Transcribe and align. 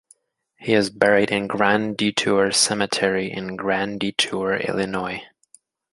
He 0.57 0.73
is 0.73 0.89
buried 0.89 1.29
in 1.29 1.45
Grand 1.45 1.95
Detour 1.95 2.51
Cemetery 2.53 3.31
in 3.31 3.55
Grand 3.55 3.99
Detour, 3.99 4.55
Illinois. 4.57 5.21